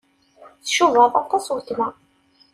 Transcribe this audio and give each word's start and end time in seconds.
Tcubaḍ 0.65 1.13
aṭas 1.21 1.45
weltma. 1.53 1.87